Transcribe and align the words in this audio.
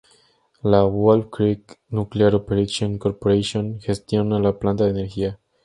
La 0.63 0.83
"Wolf 0.83 1.29
Creek 1.29 1.77
Nuclear 1.89 2.33
Operating 2.33 2.97
Corporation" 2.97 3.79
gestiona 3.79 4.39
la 4.39 4.57
planta 4.57 4.85
de 4.85 4.89
energía. 4.89 5.39